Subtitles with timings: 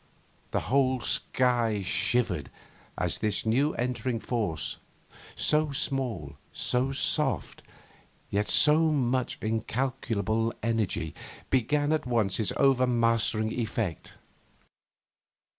[0.49, 2.49] The whole sky shivered,
[2.97, 4.77] as this new entering force,
[5.35, 7.61] so small, so soft,
[8.31, 8.49] yet of
[9.13, 11.13] such incalculable energy,
[11.51, 14.15] began at once its overmastering effect.